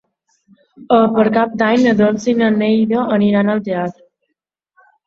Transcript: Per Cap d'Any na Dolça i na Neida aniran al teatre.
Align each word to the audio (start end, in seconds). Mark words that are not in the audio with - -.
Per 1.17 1.25
Cap 1.35 1.53
d'Any 1.63 1.83
na 1.89 1.95
Dolça 2.01 2.33
i 2.35 2.35
na 2.41 2.51
Neida 2.59 3.07
aniran 3.21 3.57
al 3.57 3.65
teatre. 3.71 4.07